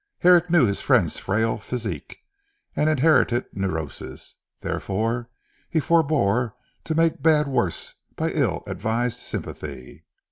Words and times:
Herrick 0.21 0.49
knew 0.49 0.65
his 0.65 0.81
friend's 0.81 1.19
frail 1.19 1.59
physique 1.59 2.17
and 2.75 2.89
inherited 2.89 3.45
neurosis: 3.53 4.37
therefore 4.61 5.29
he 5.69 5.79
forebore 5.79 6.55
to 6.85 6.95
make 6.95 7.21
bad 7.21 7.47
worse 7.47 7.93
by 8.15 8.31
ill 8.31 8.63
advised 8.65 9.19
sympathy. 9.19 10.05